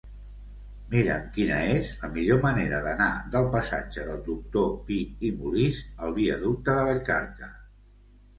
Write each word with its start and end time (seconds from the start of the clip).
Mira'm 0.93 1.25
quina 1.33 1.59
és 1.73 1.91
la 2.05 2.09
millor 2.15 2.39
manera 2.45 2.79
d'anar 2.85 3.09
del 3.35 3.51
passatge 3.57 4.07
del 4.09 4.25
Doctor 4.31 4.73
Pi 4.89 4.99
i 5.31 5.33
Molist 5.43 5.93
a 6.01 6.11
la 6.11 6.17
viaducte 6.17 6.79
de 6.81 6.89
Vallcarca. 6.91 7.53